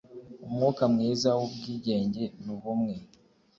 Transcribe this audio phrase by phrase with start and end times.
[0.45, 2.95] umwuka mwiza wubwigenge nubumwe